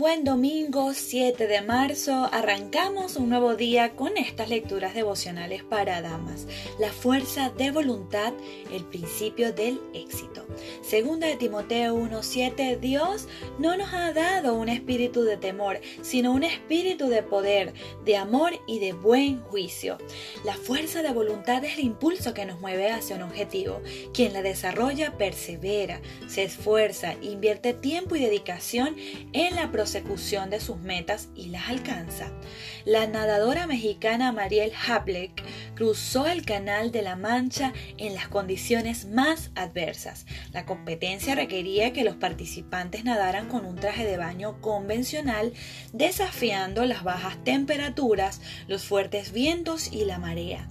[0.00, 6.46] buen domingo 7 de marzo arrancamos un nuevo día con estas lecturas devocionales para damas.
[6.78, 8.32] La fuerza de voluntad,
[8.72, 10.46] el principio del éxito.
[10.80, 16.44] Segunda de Timoteo 1:7, Dios no nos ha dado un espíritu de temor, sino un
[16.44, 19.98] espíritu de poder, de amor y de buen juicio.
[20.46, 23.82] La fuerza de voluntad es el impulso que nos mueve hacia un objetivo.
[24.14, 28.96] Quien la desarrolla persevera, se esfuerza, invierte tiempo y dedicación
[29.34, 32.30] en la prosecución de sus metas y las alcanza.
[32.84, 35.42] La nadadora mexicana Mariel Hablek
[35.74, 40.26] cruzó el Canal de la Mancha en las condiciones más adversas.
[40.52, 45.54] La competencia requería que los participantes nadaran con un traje de baño convencional,
[45.92, 50.68] desafiando las bajas temperaturas, los fuertes vientos y la marea.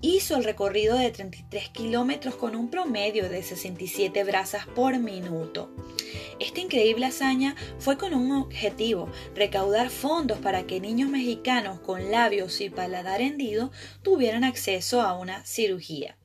[0.00, 5.70] Hizo el recorrido de 33 kilómetros con un promedio de 67 brazas por minuto.
[6.42, 12.60] Esta increíble hazaña fue con un objetivo, recaudar fondos para que niños mexicanos con labios
[12.60, 13.70] y paladar hendido
[14.02, 16.16] tuvieran acceso a una cirugía.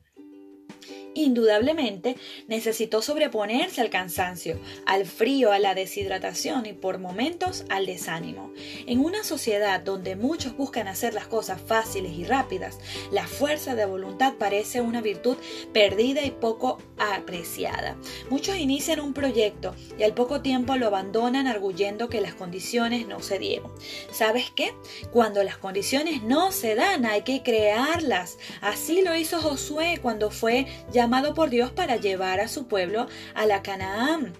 [1.14, 8.52] Indudablemente necesitó sobreponerse al cansancio, al frío, a la deshidratación y por momentos al desánimo.
[8.86, 12.78] En una sociedad donde muchos buscan hacer las cosas fáciles y rápidas,
[13.10, 15.36] la fuerza de voluntad parece una virtud
[15.72, 17.96] perdida y poco apreciada.
[18.30, 23.20] Muchos inician un proyecto y al poco tiempo lo abandonan arguyendo que las condiciones no
[23.20, 23.72] se dieron.
[24.12, 24.74] ¿Sabes qué?
[25.10, 28.38] Cuando las condiciones no se dan hay que crearlas.
[28.60, 33.06] Así lo hizo Josué cuando fue llamado llamado por Dios para llevar a su pueblo
[33.36, 34.32] a la Canaán.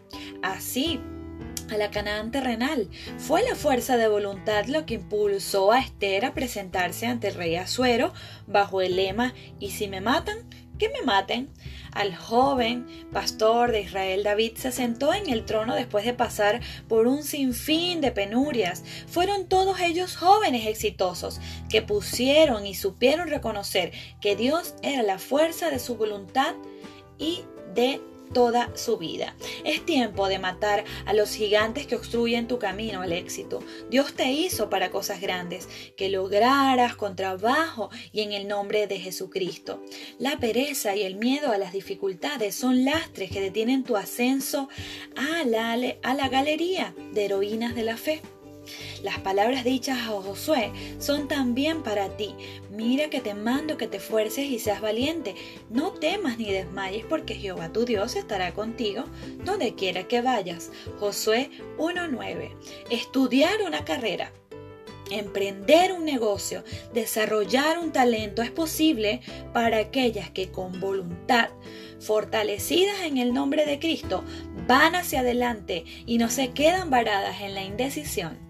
[0.42, 0.98] Así,
[1.70, 2.88] a la Canaán terrenal.
[3.16, 7.54] Fue la fuerza de voluntad lo que impulsó a Esther a presentarse ante el rey
[7.54, 8.12] Azuero
[8.48, 10.38] bajo el lema ¿Y si me matan?
[10.78, 11.48] que me maten.
[11.92, 17.06] Al joven pastor de Israel David se sentó en el trono después de pasar por
[17.06, 18.84] un sinfín de penurias.
[19.06, 25.70] Fueron todos ellos jóvenes exitosos que pusieron y supieron reconocer que Dios era la fuerza
[25.70, 26.54] de su voluntad
[27.18, 27.42] y
[27.74, 28.00] de
[28.32, 29.34] toda su vida.
[29.64, 33.60] Es tiempo de matar a los gigantes que obstruyen tu camino al éxito.
[33.90, 38.98] Dios te hizo para cosas grandes, que lograras con trabajo y en el nombre de
[38.98, 39.82] Jesucristo.
[40.18, 44.68] La pereza y el miedo a las dificultades son lastres que detienen tu ascenso
[45.16, 48.22] a la, a la galería de heroínas de la fe.
[49.02, 52.34] Las palabras dichas a Josué son también para ti.
[52.70, 55.34] Mira que te mando que te fuerces y seas valiente.
[55.70, 59.04] No temas ni desmayes porque Jehová tu Dios estará contigo
[59.44, 60.70] donde quiera que vayas.
[60.98, 62.50] Josué 1.9.
[62.90, 64.32] Estudiar una carrera.
[65.10, 69.22] Emprender un negocio, desarrollar un talento es posible
[69.54, 71.48] para aquellas que con voluntad,
[71.98, 74.22] fortalecidas en el nombre de Cristo,
[74.66, 78.47] van hacia adelante y no se quedan varadas en la indecisión.